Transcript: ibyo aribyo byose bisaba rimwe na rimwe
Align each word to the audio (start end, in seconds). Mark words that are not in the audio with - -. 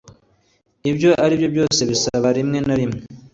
ibyo 0.89 1.09
aribyo 1.23 1.47
byose 1.53 1.81
bisaba 1.89 2.27
rimwe 2.37 2.57
na 2.65 2.75
rimwe 2.79 3.01